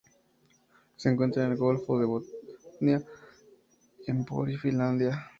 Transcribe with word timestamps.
Se 0.95 1.09
encuentra 1.11 1.43
con 1.43 1.51
el 1.51 1.57
Golfo 1.59 1.99
de 1.99 2.05
Botnia 2.05 3.03
en 4.07 4.25
Pori, 4.25 4.57
Finlandia. 4.57 5.27